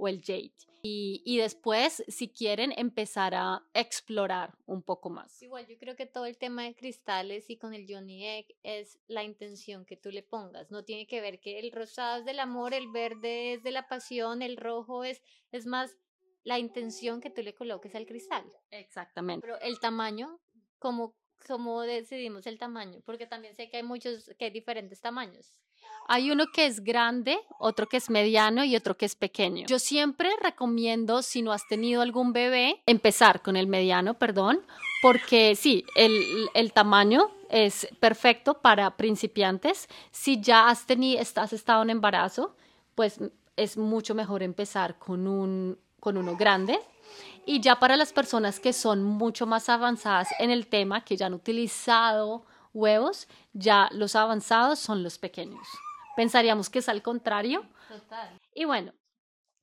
o 0.00 0.08
el 0.08 0.22
jade. 0.24 0.52
Y, 0.82 1.22
y, 1.26 1.36
después, 1.36 2.02
si 2.08 2.28
quieren, 2.30 2.72
empezar 2.74 3.34
a 3.34 3.62
explorar 3.74 4.56
un 4.64 4.82
poco 4.82 5.10
más. 5.10 5.42
Igual, 5.42 5.66
yo 5.66 5.76
creo 5.76 5.94
que 5.94 6.06
todo 6.06 6.24
el 6.24 6.38
tema 6.38 6.64
de 6.64 6.74
cristales 6.74 7.50
y 7.50 7.58
con 7.58 7.74
el 7.74 7.86
Johnny 7.86 8.26
Egg 8.26 8.56
es 8.62 8.98
la 9.06 9.22
intención 9.22 9.84
que 9.84 9.98
tú 9.98 10.10
le 10.10 10.22
pongas. 10.22 10.70
No 10.70 10.82
tiene 10.82 11.06
que 11.06 11.20
ver 11.20 11.38
que 11.38 11.58
el 11.58 11.70
rosado 11.70 12.20
es 12.20 12.24
del 12.24 12.40
amor, 12.40 12.72
el 12.72 12.90
verde 12.90 13.52
es 13.52 13.62
de 13.62 13.72
la 13.72 13.88
pasión, 13.88 14.40
el 14.40 14.56
rojo 14.56 15.04
es, 15.04 15.20
es 15.52 15.66
más 15.66 15.98
la 16.44 16.58
intención 16.58 17.20
que 17.20 17.28
tú 17.28 17.42
le 17.42 17.54
coloques 17.54 17.94
al 17.94 18.06
cristal. 18.06 18.44
Exactamente. 18.70 19.46
Pero 19.46 19.60
el 19.60 19.78
tamaño, 19.80 20.40
¿cómo, 20.78 21.14
cómo 21.46 21.82
decidimos 21.82 22.46
el 22.46 22.58
tamaño? 22.58 23.02
Porque 23.04 23.26
también 23.26 23.54
sé 23.54 23.68
que 23.68 23.76
hay 23.76 23.82
muchos, 23.82 24.30
que 24.38 24.46
hay 24.46 24.50
diferentes 24.50 25.00
tamaños. 25.02 25.54
Hay 26.08 26.32
uno 26.32 26.46
que 26.52 26.66
es 26.66 26.82
grande, 26.82 27.38
otro 27.58 27.88
que 27.88 27.96
es 27.96 28.10
mediano 28.10 28.64
y 28.64 28.74
otro 28.74 28.96
que 28.96 29.06
es 29.06 29.14
pequeño. 29.14 29.66
Yo 29.68 29.78
siempre 29.78 30.30
recomiendo, 30.42 31.22
si 31.22 31.40
no 31.40 31.52
has 31.52 31.68
tenido 31.68 32.02
algún 32.02 32.32
bebé, 32.32 32.82
empezar 32.86 33.42
con 33.42 33.56
el 33.56 33.68
mediano, 33.68 34.14
perdón, 34.14 34.60
porque 35.02 35.54
sí, 35.54 35.84
el, 35.94 36.48
el 36.54 36.72
tamaño 36.72 37.30
es 37.48 37.88
perfecto 38.00 38.54
para 38.54 38.96
principiantes. 38.96 39.88
Si 40.10 40.40
ya 40.40 40.68
has, 40.68 40.86
tenido, 40.86 41.20
has 41.20 41.52
estado 41.52 41.82
en 41.82 41.90
embarazo, 41.90 42.56
pues 42.94 43.20
es 43.56 43.76
mucho 43.76 44.14
mejor 44.14 44.42
empezar 44.42 44.98
con, 44.98 45.26
un, 45.26 45.78
con 46.00 46.16
uno 46.16 46.36
grande. 46.36 46.78
Y 47.46 47.60
ya 47.60 47.78
para 47.78 47.96
las 47.96 48.12
personas 48.12 48.60
que 48.60 48.72
son 48.72 49.02
mucho 49.02 49.46
más 49.46 49.68
avanzadas 49.68 50.28
en 50.38 50.50
el 50.50 50.66
tema, 50.66 51.04
que 51.04 51.16
ya 51.16 51.26
han 51.26 51.34
utilizado 51.34 52.44
huevos, 52.72 53.28
ya 53.52 53.88
los 53.92 54.16
avanzados 54.16 54.78
son 54.78 55.02
los 55.02 55.18
pequeños. 55.18 55.66
Pensaríamos 56.16 56.70
que 56.70 56.80
es 56.80 56.88
al 56.88 57.02
contrario. 57.02 57.66
Total. 57.88 58.40
Y 58.54 58.64
bueno, 58.64 58.92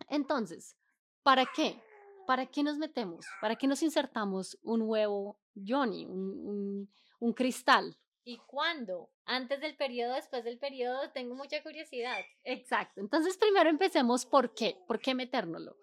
entonces, 0.10 0.78
¿para 1.24 1.46
qué? 1.46 1.82
¿Para 2.26 2.46
qué 2.46 2.64
nos 2.64 2.78
metemos? 2.78 3.26
¿Para 3.42 3.56
qué 3.56 3.68
nos 3.68 3.82
insertamos 3.84 4.58
un 4.64 4.82
huevo 4.82 5.40
Johnny, 5.56 6.06
un, 6.06 6.90
un, 7.20 7.34
cristal? 7.34 7.98
¿Y 8.24 8.38
cuándo? 8.40 9.10
¿Antes 9.26 9.62
del 9.62 9.78
periodo, 9.78 10.16
después 10.16 10.44
del 10.44 10.60
periodo? 10.60 11.10
Tengo 11.12 11.36
mucha 11.36 11.64
curiosidad. 11.64 12.18
Exacto. 12.44 13.00
Entonces, 13.00 13.38
primero 13.38 13.70
empecemos 13.70 14.26
por 14.26 14.54
qué. 14.54 14.78
¿Por 14.88 15.00
qué 15.00 15.16
metérnoslo? 15.16 15.78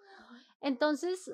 Entonces, 0.61 1.31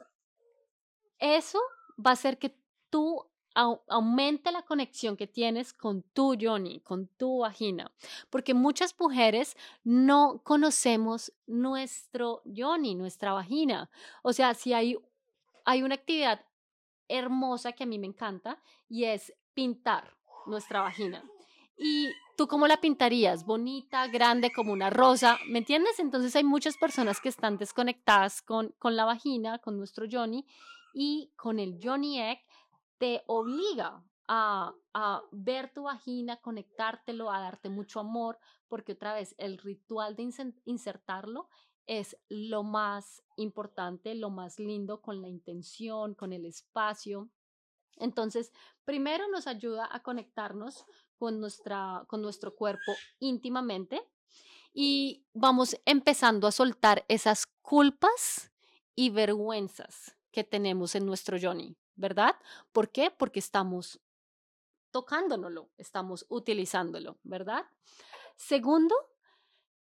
eso 1.19 1.61
va 1.99 2.11
a 2.11 2.15
hacer 2.15 2.39
que 2.39 2.57
tú 2.89 3.30
aumente 3.55 4.53
la 4.53 4.63
conexión 4.63 5.17
que 5.17 5.27
tienes 5.27 5.73
con 5.73 6.03
tu 6.03 6.37
Johnny, 6.41 6.81
con 6.81 7.09
tu 7.09 7.39
vagina, 7.39 7.91
porque 8.31 8.55
muchas 8.55 8.95
mujeres 8.99 9.57
no 9.85 10.41
conocemos 10.45 11.33
nuestro 11.47 12.43
Johnny, 12.45 12.95
nuestra 12.95 13.33
vagina. 13.33 13.91
O 14.23 14.33
sea, 14.33 14.55
si 14.55 14.73
hay, 14.73 14.97
hay 15.65 15.83
una 15.83 15.97
actividad 15.97 16.45
hermosa 17.09 17.73
que 17.73 17.85
a 17.85 17.87
mí 17.87 17.99
me 17.99 18.07
encanta 18.07 18.59
y 18.89 19.05
es 19.05 19.33
pintar 19.53 20.17
nuestra 20.47 20.83
vagina. 20.83 21.25
¿Y 21.77 22.13
tú 22.37 22.47
cómo 22.47 22.67
la 22.67 22.81
pintarías? 22.81 23.45
Bonita, 23.45 24.07
grande, 24.09 24.53
como 24.53 24.73
una 24.73 24.91
rosa, 24.91 25.39
¿me 25.49 25.59
entiendes? 25.59 25.99
Entonces 25.99 26.37
hay 26.37 26.45
muchas 26.45 26.77
personas 26.77 27.21
que 27.21 27.31
están 27.31 27.57
desconectadas 27.57 28.43
con, 28.43 28.75
con 28.79 28.97
la 28.97 29.07
vagina, 29.07 29.59
con 29.59 29.79
nuestro 29.79 30.07
Johnny 30.11 30.47
y 30.93 31.33
con 31.37 31.59
el 31.59 31.81
Johnny 31.83 32.21
Egg 32.21 32.41
te 33.01 33.25
obliga 33.27 34.05
a, 34.29 34.75
a, 34.93 35.23
ver 35.33 35.73
tu 35.73 35.85
vagina, 35.85 36.37
conectártelo, 36.37 37.31
a 37.31 37.41
darte 37.41 37.71
mucho 37.71 37.99
amor, 37.99 38.39
porque 38.69 38.93
otra 38.93 39.15
vez 39.15 39.35
el 39.39 39.57
ritual 39.57 40.15
de 40.17 40.31
insertarlo 40.67 41.49
es 41.87 42.19
lo 42.29 42.63
más 42.63 43.25
importante, 43.37 44.15
lo 44.15 44.29
más 44.29 44.61
lindo 44.61 45.01
con 45.01 45.23
la 45.23 45.29
intención, 45.29 46.15
con 46.15 46.35
el 46.35 46.45
espacio. 46.45 47.31
Entonces, 47.97 48.53
primero 48.85 49.29
nos 49.29 49.47
ayuda 49.47 49.89
a 49.91 50.03
conectarnos 50.03 50.85
con, 51.17 51.41
nuestra, 51.41 52.05
con 52.07 52.21
nuestro 52.21 52.55
cuerpo 52.55 52.93
íntimamente 53.19 54.03
y 54.75 55.25
vamos 55.33 55.75
empezando 55.87 56.47
a 56.47 56.53
soltar 56.53 57.07
esas 57.09 57.47
culpas 57.63 58.53
y 58.95 59.09
vergüenzas 59.09 60.19
que 60.31 60.45
tenemos 60.45 60.95
en 60.95 61.07
nuestro 61.07 61.39
Johnny. 61.41 61.80
¿Verdad? 62.01 62.35
¿Por 62.73 62.91
qué? 62.91 63.11
Porque 63.11 63.39
estamos 63.39 64.01
tocándonoslo, 64.91 65.71
estamos 65.77 66.27
utilizándolo, 66.29 67.19
¿verdad? 67.23 67.65
Segundo, 68.35 68.95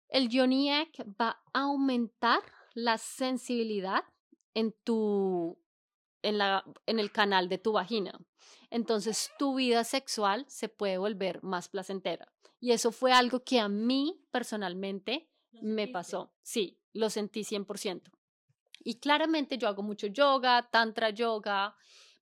el 0.08 0.28
Egg 0.32 0.92
va 1.20 1.42
a 1.52 1.62
aumentar 1.62 2.40
la 2.74 2.96
sensibilidad 2.98 4.04
en 4.54 4.72
tu 4.84 5.58
en, 6.22 6.38
la, 6.38 6.64
en 6.86 6.98
el 7.00 7.12
canal 7.12 7.48
de 7.48 7.58
tu 7.58 7.72
vagina. 7.72 8.18
Entonces 8.70 9.30
tu 9.38 9.56
vida 9.56 9.84
sexual 9.84 10.46
se 10.48 10.68
puede 10.68 10.96
volver 10.96 11.42
más 11.42 11.68
placentera. 11.68 12.32
Y 12.60 12.72
eso 12.72 12.92
fue 12.92 13.12
algo 13.12 13.44
que 13.44 13.60
a 13.60 13.68
mí 13.68 14.24
personalmente 14.30 15.28
me 15.60 15.86
pasó. 15.86 16.32
Sí, 16.42 16.78
lo 16.92 17.10
sentí 17.10 17.42
100%. 17.44 18.10
Y 18.84 19.00
claramente 19.00 19.58
yo 19.58 19.68
hago 19.68 19.82
mucho 19.82 20.06
yoga, 20.06 20.68
tantra 20.70 21.10
yoga, 21.10 21.74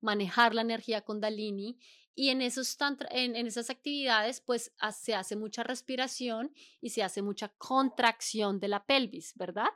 manejar 0.02 0.54
la 0.54 0.62
energía 0.62 1.02
con 1.02 1.20
Dalini 1.20 1.78
y 2.14 2.28
en, 2.28 2.42
esos 2.42 2.76
en, 3.10 3.36
en, 3.36 3.46
esas 3.46 3.70
actividades 3.70 4.40
pues 4.40 4.72
se 4.94 5.14
hace 5.14 5.36
mucha 5.36 5.62
respiración 5.62 6.52
y 6.80 6.90
se 6.90 7.02
hace 7.02 7.22
mucha 7.22 7.48
contracción 7.56 8.60
de 8.60 8.68
la 8.68 8.84
pelvis, 8.84 9.32
¿verdad? 9.36 9.70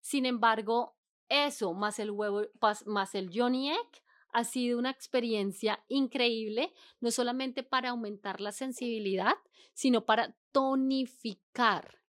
Sin 0.00 0.26
embargo, 0.26 0.96
eso 1.28 1.74
más 1.74 1.98
el 1.98 2.10
huevo, 2.10 2.46
más 2.86 3.14
el 3.14 3.30
Johnny 3.32 3.70
Egg 3.70 4.02
ha 4.32 4.44
sido 4.44 4.78
una 4.78 4.90
experiencia 4.90 5.84
increíble, 5.88 6.72
no 7.00 7.10
solamente 7.10 7.62
para 7.62 7.90
aumentar 7.90 8.40
la 8.40 8.52
sensibilidad, 8.52 9.34
sino 9.72 10.04
para 10.04 10.36
tonificar 10.52 12.02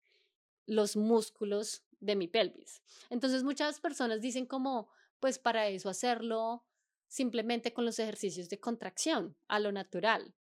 los 0.67 0.97
músculos 0.97 1.85
de 2.01 2.17
mi 2.17 2.29
pelvis. 2.29 2.83
Entonces 3.11 3.43
muchas 3.45 3.81
personas 3.81 4.21
dicen 4.21 4.47
como, 4.47 4.89
pues 5.21 5.39
para 5.39 5.69
eso 5.69 5.89
hacerlo 5.89 6.65
simplemente 7.09 7.73
con 7.73 7.85
los 7.85 7.99
ejercicios 7.99 8.49
de 8.49 8.61
contracción 8.61 9.37
a 9.49 9.59
lo 9.59 9.73
natural. 9.73 10.35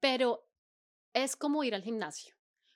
Pero 0.00 0.48
es 1.14 1.36
como 1.36 1.64
ir 1.64 1.74
al 1.74 1.82
gimnasio. 1.82 2.34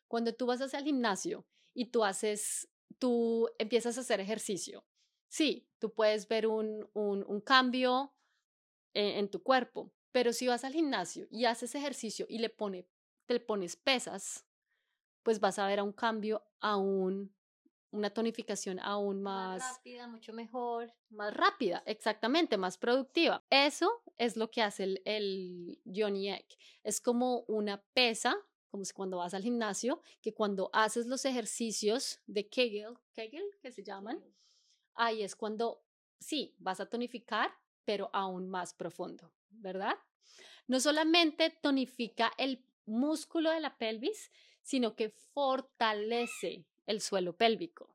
Cuando 0.09 0.35
tú 0.35 0.47
vas 0.47 0.61
hacia 0.61 0.79
el 0.79 0.85
gimnasio 0.85 1.47
y 1.75 1.87
tú 1.87 2.05
haces, 2.05 2.69
tú 2.99 3.49
empiezas 3.59 3.99
a 3.99 4.03
hacer 4.03 4.21
ejercicio, 4.21 4.85
sí, 5.29 5.69
tú 5.79 5.93
puedes 5.93 6.29
ver 6.29 6.47
un, 6.47 6.89
un, 6.95 7.41
cambio 7.41 8.15
en, 8.95 9.19
en, 9.19 9.31
tu 9.31 9.43
cuerpo, 9.43 9.93
pero 10.13 10.33
si 10.33 10.47
vas 10.47 10.65
al 10.65 10.75
gimnasio 10.75 11.27
y 11.31 11.47
haces 11.47 11.75
ejercicio 11.75 12.27
y 12.29 12.39
le 12.39 12.51
pone, 12.51 12.87
te 13.27 13.41
pones 13.41 13.77
pesas, 13.77 14.47
pues 15.23 15.41
vas 15.41 15.59
a 15.59 15.67
ver 15.67 15.81
un 15.81 15.93
cambio 15.93 16.45
aún 16.61 17.35
una 17.93 18.11
tonificación 18.11 18.81
aún 18.81 19.23
más, 19.23 19.61
más 19.61 19.77
rápida, 19.77 20.09
mucho 20.09 20.33
mejor. 20.33 20.93
Más 21.11 21.33
rápida, 21.35 21.83
exactamente, 21.87 22.57
más 22.57 22.79
productiva. 22.79 23.45
Eso 23.51 24.03
es 24.17 24.37
lo 24.37 24.51
que 24.51 24.63
hace 24.63 24.85
el, 24.85 25.03
el 25.05 25.81
Johnny 25.85 26.31
Egg. 26.31 26.47
Es 26.83 27.01
como 27.01 27.45
una 27.49 27.83
pesa, 27.93 28.35
como 28.71 28.85
si 28.85 28.95
cuando 28.95 29.19
vas 29.19 29.35
al 29.35 29.43
gimnasio, 29.43 30.01
que 30.23 30.33
cuando 30.33 30.71
haces 30.73 31.07
los 31.07 31.25
ejercicios 31.27 32.21
de 32.27 32.49
Kegel, 32.49 32.97
Kegel, 33.13 33.45
que 33.61 33.71
se 33.71 33.83
llaman, 33.85 34.25
ahí 34.95 35.23
es 35.23 35.37
cuando, 35.37 35.85
sí, 36.19 36.55
vas 36.59 36.81
a 36.81 36.89
tonificar, 36.89 37.53
pero 37.85 38.09
aún 38.15 38.49
más 38.49 38.73
profundo, 38.73 39.31
¿verdad? 39.51 39.97
No 40.67 40.81
solamente 40.81 41.51
tonifica 41.51 42.33
el 42.39 42.65
músculo 42.87 43.51
de 43.51 43.61
la 43.61 43.77
pelvis, 43.77 44.31
sino 44.63 44.97
que 44.97 45.11
fortalece 45.11 46.65
el 46.87 47.01
suelo 47.01 47.37
pélvico. 47.37 47.95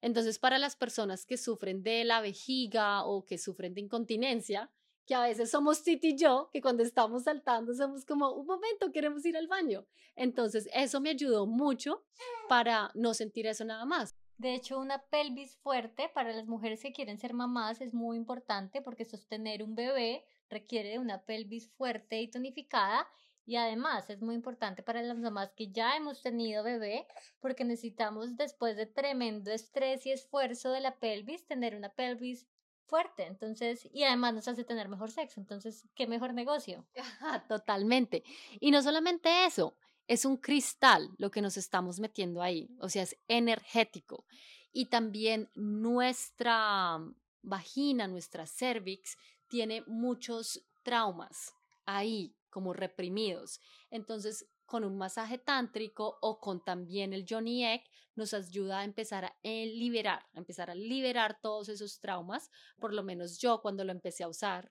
Entonces, 0.00 0.38
para 0.38 0.58
las 0.58 0.74
personas 0.74 1.24
que 1.24 1.36
sufren 1.36 1.82
de 1.82 2.04
la 2.04 2.20
vejiga 2.20 3.04
o 3.04 3.24
que 3.24 3.38
sufren 3.38 3.72
de 3.74 3.82
incontinencia, 3.82 4.70
que 5.06 5.14
a 5.14 5.22
veces 5.22 5.50
somos 5.50 5.82
Titi 5.82 6.10
y 6.10 6.16
yo, 6.16 6.50
que 6.52 6.60
cuando 6.60 6.82
estamos 6.82 7.24
saltando 7.24 7.74
somos 7.74 8.04
como, 8.04 8.32
un 8.32 8.46
momento, 8.46 8.92
queremos 8.92 9.24
ir 9.24 9.36
al 9.36 9.46
baño. 9.46 9.86
Entonces, 10.16 10.68
eso 10.74 11.00
me 11.00 11.10
ayudó 11.10 11.46
mucho 11.46 12.04
para 12.48 12.90
no 12.94 13.14
sentir 13.14 13.46
eso 13.46 13.64
nada 13.64 13.84
más. 13.84 14.14
De 14.38 14.54
hecho, 14.54 14.78
una 14.78 14.98
pelvis 15.06 15.56
fuerte 15.56 16.08
para 16.08 16.32
las 16.32 16.46
mujeres 16.46 16.82
que 16.82 16.92
quieren 16.92 17.18
ser 17.18 17.32
mamás 17.32 17.80
es 17.80 17.94
muy 17.94 18.16
importante 18.16 18.82
porque 18.82 19.04
sostener 19.04 19.62
un 19.62 19.76
bebé 19.76 20.24
requiere 20.48 20.90
de 20.90 20.98
una 20.98 21.22
pelvis 21.22 21.70
fuerte 21.70 22.20
y 22.20 22.28
tonificada 22.28 23.06
y 23.44 23.56
además 23.56 24.08
es 24.10 24.22
muy 24.22 24.34
importante 24.34 24.82
para 24.82 25.02
las 25.02 25.18
mamás 25.18 25.52
que 25.52 25.70
ya 25.70 25.96
hemos 25.96 26.22
tenido 26.22 26.62
bebé 26.62 27.06
porque 27.40 27.64
necesitamos 27.64 28.36
después 28.36 28.76
de 28.76 28.86
tremendo 28.86 29.50
estrés 29.50 30.06
y 30.06 30.12
esfuerzo 30.12 30.70
de 30.70 30.80
la 30.80 30.98
pelvis 30.98 31.46
tener 31.46 31.74
una 31.74 31.90
pelvis 31.90 32.46
fuerte, 32.86 33.24
entonces, 33.26 33.88
y 33.90 34.02
además 34.02 34.34
nos 34.34 34.48
hace 34.48 34.64
tener 34.64 34.86
mejor 34.86 35.10
sexo, 35.10 35.40
entonces, 35.40 35.88
¿qué 35.94 36.06
mejor 36.06 36.34
negocio? 36.34 36.86
Totalmente. 37.48 38.22
Y 38.60 38.70
no 38.70 38.82
solamente 38.82 39.46
eso, 39.46 39.78
es 40.06 40.26
un 40.26 40.36
cristal 40.36 41.08
lo 41.16 41.30
que 41.30 41.40
nos 41.40 41.56
estamos 41.56 42.00
metiendo 42.00 42.42
ahí, 42.42 42.68
o 42.80 42.90
sea, 42.90 43.04
es 43.04 43.16
energético. 43.28 44.26
Y 44.72 44.86
también 44.86 45.48
nuestra 45.54 46.98
vagina, 47.40 48.08
nuestra 48.08 48.46
cervix, 48.46 49.16
tiene 49.48 49.82
muchos 49.86 50.62
traumas 50.82 51.54
ahí 51.86 52.34
como 52.52 52.72
reprimidos. 52.72 53.60
Entonces, 53.90 54.46
con 54.66 54.84
un 54.84 54.96
masaje 54.96 55.38
tántrico 55.38 56.18
o 56.20 56.38
con 56.38 56.64
también 56.64 57.12
el 57.12 57.26
Johnny 57.28 57.64
Egg, 57.64 57.82
nos 58.14 58.34
ayuda 58.34 58.80
a 58.80 58.84
empezar 58.84 59.24
a 59.24 59.36
eh, 59.42 59.66
liberar, 59.66 60.24
a 60.34 60.38
empezar 60.38 60.70
a 60.70 60.74
liberar 60.74 61.40
todos 61.40 61.68
esos 61.68 61.98
traumas. 61.98 62.50
Por 62.78 62.94
lo 62.94 63.02
menos 63.02 63.38
yo 63.38 63.60
cuando 63.60 63.84
lo 63.84 63.90
empecé 63.90 64.22
a 64.22 64.28
usar, 64.28 64.70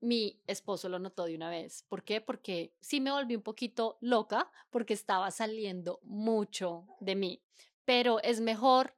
mi 0.00 0.42
esposo 0.46 0.88
lo 0.88 0.98
notó 0.98 1.24
de 1.24 1.36
una 1.36 1.50
vez. 1.50 1.84
¿Por 1.88 2.02
qué? 2.02 2.20
Porque 2.20 2.74
sí 2.80 3.00
me 3.00 3.12
volví 3.12 3.36
un 3.36 3.42
poquito 3.42 3.98
loca 4.00 4.50
porque 4.70 4.94
estaba 4.94 5.30
saliendo 5.30 6.00
mucho 6.02 6.86
de 7.00 7.14
mí. 7.14 7.42
Pero 7.84 8.20
es 8.22 8.40
mejor 8.40 8.96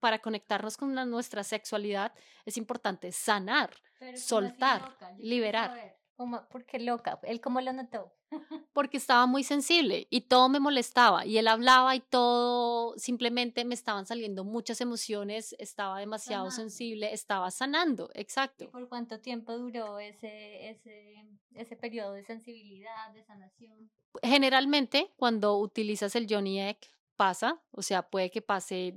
para 0.00 0.20
conectarnos 0.20 0.76
con 0.76 0.94
nuestra 1.10 1.42
sexualidad, 1.42 2.12
es 2.44 2.56
importante 2.56 3.10
sanar, 3.12 3.74
soltar, 4.14 4.96
liberar. 5.18 5.97
¿Por 6.18 6.64
qué 6.66 6.80
loca? 6.80 7.20
¿Él 7.22 7.40
cómo 7.40 7.60
lo 7.60 7.72
notó? 7.72 8.12
Porque 8.72 8.96
estaba 8.96 9.26
muy 9.26 9.44
sensible 9.44 10.08
y 10.10 10.22
todo 10.22 10.48
me 10.48 10.58
molestaba 10.58 11.24
y 11.24 11.38
él 11.38 11.46
hablaba 11.46 11.94
y 11.94 12.00
todo 12.00 12.98
simplemente 12.98 13.64
me 13.64 13.74
estaban 13.74 14.04
saliendo 14.04 14.42
muchas 14.42 14.80
emociones, 14.80 15.54
estaba 15.60 16.00
demasiado 16.00 16.50
sensible, 16.50 17.12
estaba 17.12 17.52
sanando, 17.52 18.10
exacto. 18.14 18.64
¿Y 18.64 18.68
por 18.68 18.88
cuánto 18.88 19.20
tiempo 19.20 19.56
duró 19.56 20.00
ese, 20.00 20.70
ese, 20.70 21.24
ese 21.54 21.76
periodo 21.76 22.14
de 22.14 22.24
sensibilidad, 22.24 23.12
de 23.14 23.22
sanación? 23.22 23.88
Generalmente 24.20 25.12
cuando 25.16 25.56
utilizas 25.58 26.16
el 26.16 26.26
Johnny 26.28 26.60
Egg 26.60 26.78
pasa, 27.14 27.62
o 27.70 27.82
sea, 27.82 28.02
puede 28.02 28.32
que 28.32 28.42
pase 28.42 28.96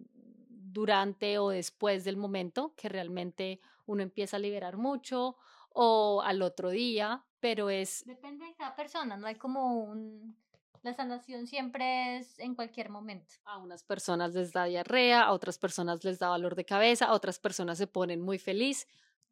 durante 0.49 1.37
o 1.37 1.49
después 1.49 2.03
del 2.03 2.17
momento 2.17 2.73
que 2.75 2.89
realmente 2.89 3.59
uno 3.85 4.01
empieza 4.01 4.37
a 4.37 4.39
liberar 4.39 4.77
mucho 4.77 5.37
o 5.73 6.21
al 6.21 6.41
otro 6.41 6.69
día, 6.69 7.23
pero 7.39 7.69
es... 7.69 8.03
Depende 8.05 8.45
de 8.45 8.55
cada 8.55 8.75
persona, 8.75 9.17
no 9.17 9.27
hay 9.27 9.35
como 9.35 9.75
un... 9.83 10.37
La 10.83 10.93
sanación 10.93 11.45
siempre 11.45 12.17
es 12.17 12.39
en 12.39 12.55
cualquier 12.55 12.89
momento. 12.89 13.35
A 13.45 13.59
unas 13.59 13.83
personas 13.83 14.33
les 14.33 14.51
da 14.51 14.65
diarrea, 14.65 15.21
a 15.21 15.31
otras 15.31 15.59
personas 15.59 16.03
les 16.03 16.17
da 16.17 16.27
dolor 16.27 16.55
de 16.55 16.65
cabeza, 16.65 17.05
a 17.05 17.13
otras 17.13 17.37
personas 17.37 17.77
se 17.77 17.85
ponen 17.85 18.19
muy 18.19 18.39
feliz. 18.39 18.87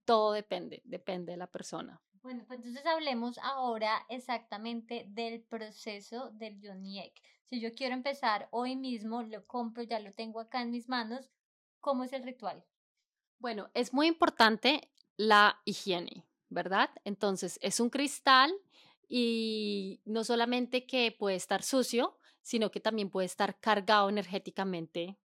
Todo 0.05 0.34
depende, 0.34 0.84
depende 0.86 1.31
de 1.31 1.38
la 1.38 1.48
persona. 1.48 2.00
Bueno, 2.22 2.43
pues 2.46 2.60
entonces 2.60 2.86
hablemos 2.86 3.39
ahora 3.39 4.05
exactamente 4.10 5.05
del 5.08 5.41
proceso 5.41 6.29
del 6.31 6.60
Egg. 6.63 7.13
Si 7.46 7.60
yo 7.60 7.74
quiero 7.74 7.96
empezar 7.96 8.48
hoy 8.51 8.75
mismo, 8.75 9.24
lo 9.24 9.48
compro, 9.48 9.81
ya 9.81 10.00
lo 10.00 10.12
tengo 10.12 10.39
acá 10.39 10.62
en 10.62 10.69
mis 10.69 10.88
manos, 10.88 11.31
¿cómo 11.79 12.03
es 12.03 12.13
el 12.13 12.24
ritual? 12.24 12.63
Bueno, 13.39 13.72
es 13.74 13.91
muy 13.93 14.05
importante 14.05 14.91
la 15.17 15.60
higiene. 15.65 16.28
¿Verdad? 16.50 16.89
Entonces 17.03 17.60
es 17.62 17.79
un 17.79 17.89
cristal 17.89 18.51
y 19.08 20.01
no 20.06 20.24
solamente 20.24 20.86
que 20.86 21.12
puede 21.12 21.36
estar 21.36 21.63
sucio, 21.63 22.18
sino 22.41 22.72
que 22.72 22.79
también 22.79 23.10
puede 23.10 23.25
estar 23.25 23.60
cargado 23.60 24.10
energéticamente 24.10 25.18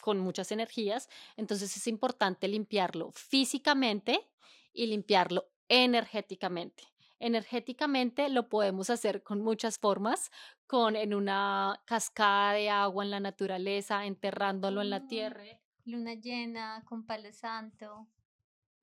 con 0.00 0.18
muchas 0.18 0.52
energías. 0.52 1.08
Entonces 1.36 1.76
es 1.76 1.86
importante 1.86 2.48
limpiarlo 2.48 3.10
físicamente 3.12 4.28
y 4.72 4.86
limpiarlo 4.86 5.48
energéticamente. 5.68 6.84
Energéticamente 7.20 8.28
lo 8.28 8.48
podemos 8.48 8.90
hacer 8.90 9.24
con 9.24 9.40
muchas 9.40 9.78
formas, 9.78 10.30
con 10.68 10.94
en 10.94 11.14
una 11.14 11.82
cascada 11.84 12.52
de 12.52 12.70
agua 12.70 13.04
en 13.04 13.10
la 13.10 13.18
naturaleza, 13.18 14.06
enterrándolo 14.06 14.82
en 14.82 14.90
la 14.90 15.00
mm, 15.00 15.08
tierra. 15.08 15.44
Luna 15.84 16.14
llena, 16.14 16.84
con 16.86 17.04
palo 17.06 17.32
santo 17.32 18.06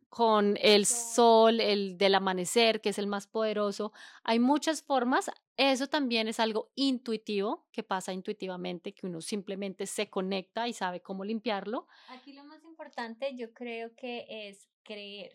con 0.09 0.57
el 0.61 0.85
sol, 0.85 1.59
el 1.59 1.97
del 1.97 2.15
amanecer, 2.15 2.81
que 2.81 2.89
es 2.89 2.97
el 2.97 3.07
más 3.07 3.27
poderoso. 3.27 3.91
Hay 4.23 4.39
muchas 4.39 4.81
formas. 4.81 5.29
Eso 5.57 5.87
también 5.87 6.27
es 6.27 6.39
algo 6.39 6.71
intuitivo, 6.75 7.65
que 7.71 7.83
pasa 7.83 8.13
intuitivamente, 8.13 8.93
que 8.93 9.07
uno 9.07 9.21
simplemente 9.21 9.85
se 9.87 10.09
conecta 10.09 10.67
y 10.67 10.73
sabe 10.73 11.01
cómo 11.01 11.23
limpiarlo. 11.23 11.87
Aquí 12.09 12.33
lo 12.33 12.43
más 12.43 12.63
importante 12.63 13.35
yo 13.35 13.53
creo 13.53 13.95
que 13.95 14.25
es 14.29 14.67
creer. 14.83 15.31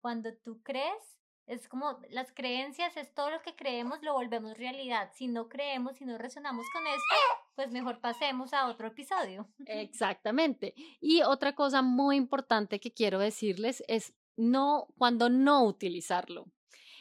Cuando 0.00 0.34
tú 0.36 0.62
crees, 0.62 1.18
es 1.46 1.68
como 1.68 2.00
las 2.10 2.32
creencias, 2.32 2.96
es 2.96 3.12
todo 3.12 3.30
lo 3.30 3.42
que 3.42 3.56
creemos, 3.56 4.02
lo 4.02 4.14
volvemos 4.14 4.56
realidad. 4.56 5.10
Si 5.14 5.26
no 5.26 5.48
creemos, 5.48 5.96
si 5.96 6.04
no 6.04 6.16
resonamos 6.16 6.64
con 6.72 6.86
esto, 6.86 7.14
pues 7.54 7.70
mejor 7.70 8.00
pasemos 8.00 8.52
a 8.52 8.68
otro 8.68 8.88
episodio. 8.88 9.48
Exactamente. 9.66 10.74
Y 11.00 11.22
otra 11.22 11.54
cosa 11.54 11.82
muy 11.82 12.16
importante 12.16 12.80
que 12.80 12.92
quiero 12.92 13.18
decirles 13.18 13.82
es 13.88 14.14
no, 14.36 14.88
cuando 14.96 15.28
no 15.28 15.64
utilizarlo. 15.64 16.46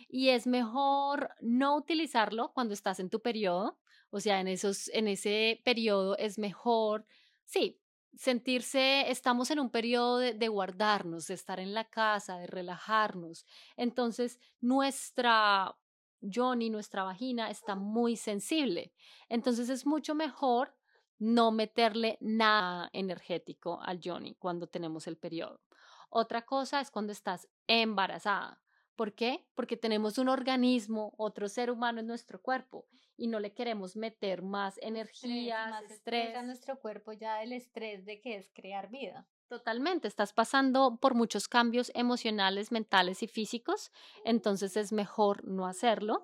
Y 0.08 0.29
es 0.29 0.48
mejor 0.48 1.29
no 1.39 1.75
utilizarlo 1.75 2.51
cuando 2.53 2.74
estás 2.74 3.00
en 3.00 3.10
tu 3.10 3.22
periodo, 3.22 3.77
o 4.10 4.20
sea, 4.20 4.39
en, 4.39 4.48
esos, 4.48 4.89
en 4.89 5.08
ese 5.08 5.62
periodo 5.63 6.17
es 6.17 6.39
mejor, 6.39 7.06
sí, 7.45 7.80
sentirse, 8.17 9.10
estamos 9.12 9.52
en 9.52 9.60
un 9.60 9.69
periodo 9.69 10.17
de, 10.17 10.34
de, 10.34 10.47
guardarnos, 10.47 11.28
de 11.28 11.36
estar 11.36 11.60
en 11.60 11.76
la 11.76 11.86
casa, 11.86 12.39
de 12.39 12.47
relajarnos. 12.47 13.45
Entonces, 13.78 14.39
nuestra 14.62 15.76
Johnny, 16.21 16.69
nuestra 16.69 17.03
vagina 17.03 17.49
está 17.49 17.75
muy 17.75 18.15
sensible. 18.15 18.93
Entonces, 19.29 19.69
es 19.69 19.86
mucho 19.86 20.15
mejor 20.15 20.75
no 21.17 21.51
meterle 21.51 22.17
nada 22.21 22.89
energético 22.93 23.82
al 23.82 23.99
Johnny 24.03 24.36
cuando 24.36 24.67
tenemos 24.67 25.08
el 25.08 25.17
periodo. 25.17 25.62
Otra 26.10 26.45
cosa 26.45 26.82
es 26.82 26.89
cuando 26.89 27.12
estás 27.12 27.47
embarazada. 27.67 28.62
¿Por 28.95 29.13
qué? 29.13 29.45
Porque 29.53 29.77
tenemos 29.77 30.17
un 30.17 30.29
organismo, 30.29 31.13
otro 31.17 31.47
ser 31.47 31.71
humano 31.71 31.99
en 31.99 32.08
nuestro 32.08 32.41
cuerpo 32.41 32.88
y 33.15 33.27
no 33.27 33.39
le 33.39 33.53
queremos 33.53 33.95
meter 33.95 34.41
más 34.41 34.77
energía, 34.82 35.67
más 35.67 35.89
estrés, 35.91 36.36
a 36.36 36.43
nuestro 36.43 36.79
cuerpo 36.79 37.13
ya 37.13 37.43
el 37.43 37.53
estrés 37.53 38.05
de 38.05 38.21
que 38.21 38.36
es 38.36 38.49
crear 38.53 38.89
vida. 38.89 39.27
Totalmente, 39.50 40.08
estás 40.08 40.32
pasando 40.32 40.98
por 41.02 41.16
muchos 41.16 41.48
cambios 41.48 41.92
emocionales, 41.96 42.72
mentales 42.72 43.24
y 43.24 43.28
físicos, 43.28 43.92
entonces 44.24 44.78
es 44.78 44.92
mejor 44.92 45.44
no 45.44 45.66
hacerlo. 45.66 46.24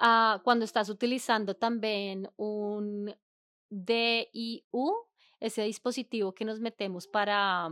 Ah, 0.00 0.40
cuando 0.42 0.64
estás 0.64 0.88
utilizando 0.88 1.54
también 1.54 2.28
un 2.36 3.14
DIU, 3.70 4.94
ese 5.38 5.62
dispositivo 5.62 6.34
que 6.34 6.44
nos 6.44 6.58
metemos 6.58 7.06
para 7.06 7.70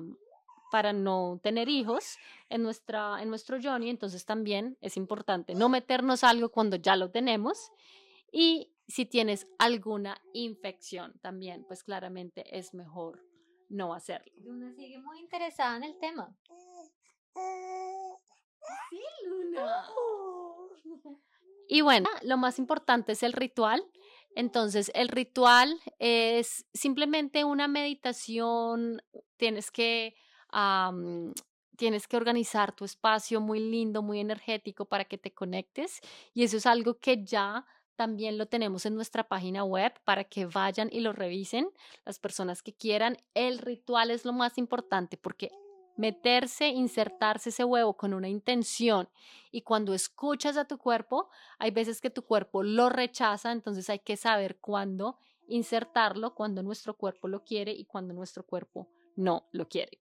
para 0.70 0.92
no 0.92 1.40
tener 1.42 1.68
hijos 1.68 2.16
en, 2.48 2.62
nuestra, 2.64 3.22
en 3.22 3.28
nuestro 3.28 3.58
Johnny, 3.62 3.90
entonces 3.90 4.24
también 4.24 4.76
es 4.80 4.96
importante 4.96 5.54
no 5.54 5.68
meternos 5.68 6.24
algo 6.24 6.48
cuando 6.48 6.76
ya 6.76 6.96
lo 6.96 7.10
tenemos 7.10 7.70
y 8.32 8.72
si 8.88 9.06
tienes 9.06 9.46
alguna 9.58 10.20
infección 10.32 11.18
también, 11.20 11.64
pues 11.64 11.84
claramente 11.84 12.58
es 12.58 12.74
mejor 12.74 13.33
no 13.68 13.94
hacerlo. 13.94 14.32
Luna 14.42 14.72
sigue 14.74 14.98
muy 14.98 15.18
interesada 15.18 15.76
en 15.76 15.84
el 15.84 15.98
tema. 15.98 16.36
Sí, 18.90 19.02
Luna. 19.26 19.86
Y 21.68 21.80
bueno, 21.80 22.08
lo 22.22 22.36
más 22.36 22.58
importante 22.58 23.12
es 23.12 23.22
el 23.22 23.32
ritual. 23.32 23.82
Entonces, 24.36 24.90
el 24.94 25.08
ritual 25.08 25.80
es 25.98 26.66
simplemente 26.74 27.44
una 27.44 27.68
meditación, 27.68 29.02
tienes 29.36 29.70
que 29.70 30.14
tienes 31.76 32.06
que 32.06 32.16
organizar 32.16 32.74
tu 32.74 32.84
espacio 32.84 33.40
muy 33.40 33.58
lindo, 33.58 34.02
muy 34.02 34.20
energético 34.20 34.84
para 34.84 35.04
que 35.04 35.18
te 35.18 35.32
conectes 35.32 36.00
y 36.32 36.44
eso 36.44 36.56
es 36.56 36.66
algo 36.66 36.98
que 36.98 37.24
ya 37.24 37.66
también 37.96 38.38
lo 38.38 38.46
tenemos 38.46 38.86
en 38.86 38.94
nuestra 38.94 39.24
página 39.28 39.64
web 39.64 39.92
para 40.04 40.24
que 40.24 40.46
vayan 40.46 40.88
y 40.92 41.00
lo 41.00 41.12
revisen 41.12 41.68
las 42.04 42.18
personas 42.18 42.62
que 42.62 42.72
quieran. 42.72 43.16
El 43.34 43.58
ritual 43.58 44.10
es 44.10 44.24
lo 44.24 44.32
más 44.32 44.58
importante 44.58 45.16
porque 45.16 45.50
meterse, 45.96 46.68
insertarse 46.68 47.50
ese 47.50 47.64
huevo 47.64 47.96
con 47.96 48.14
una 48.14 48.28
intención 48.28 49.08
y 49.50 49.62
cuando 49.62 49.94
escuchas 49.94 50.56
a 50.56 50.64
tu 50.64 50.78
cuerpo, 50.78 51.28
hay 51.58 51.70
veces 51.70 52.00
que 52.00 52.10
tu 52.10 52.22
cuerpo 52.22 52.62
lo 52.62 52.88
rechaza, 52.88 53.52
entonces 53.52 53.88
hay 53.88 54.00
que 54.00 54.16
saber 54.16 54.58
cuándo 54.58 55.18
insertarlo, 55.46 56.34
cuando 56.34 56.62
nuestro 56.62 56.94
cuerpo 56.96 57.28
lo 57.28 57.44
quiere 57.44 57.72
y 57.72 57.84
cuando 57.84 58.14
nuestro 58.14 58.44
cuerpo 58.44 58.88
no 59.14 59.46
lo 59.52 59.68
quiere. 59.68 59.98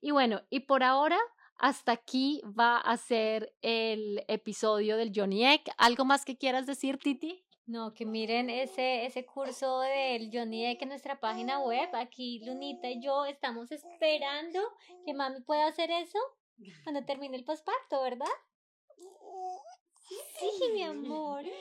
Y 0.00 0.12
bueno, 0.12 0.42
y 0.50 0.60
por 0.60 0.82
ahora 0.82 1.18
hasta 1.56 1.92
aquí 1.92 2.42
va 2.58 2.78
a 2.78 2.96
ser 2.96 3.54
el 3.62 4.24
episodio 4.28 4.96
del 4.96 5.12
Johnny 5.14 5.44
Egg. 5.44 5.62
¿Algo 5.78 6.04
más 6.04 6.24
que 6.24 6.36
quieras 6.36 6.66
decir, 6.66 6.98
Titi? 6.98 7.44
No, 7.66 7.94
que 7.94 8.04
miren 8.04 8.50
ese, 8.50 9.06
ese 9.06 9.24
curso 9.24 9.80
del 9.80 10.30
Johnny 10.32 10.66
Egg 10.66 10.82
en 10.82 10.90
nuestra 10.90 11.18
página 11.18 11.60
web. 11.60 11.88
Aquí 11.94 12.44
Lunita 12.44 12.90
y 12.90 13.02
yo 13.02 13.24
estamos 13.24 13.72
esperando 13.72 14.60
que 15.06 15.14
mami 15.14 15.40
pueda 15.40 15.68
hacer 15.68 15.90
eso 15.90 16.18
cuando 16.82 17.04
termine 17.04 17.36
el 17.36 17.44
posparto, 17.44 18.02
¿verdad? 18.02 18.26
Sí, 20.38 20.50
mi 20.72 20.82
amor. 20.82 21.44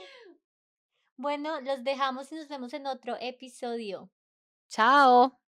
Bueno, 1.15 1.61
los 1.61 1.83
dejamos 1.83 2.31
y 2.31 2.35
nos 2.35 2.47
vemos 2.47 2.73
en 2.73 2.87
otro 2.87 3.15
episodio. 3.21 4.09
Chao. 4.67 5.42